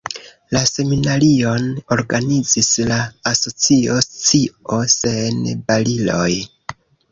[0.55, 1.67] La seminarion
[1.97, 2.97] organizis la
[3.33, 6.29] asocio Scio Sen Bariloj.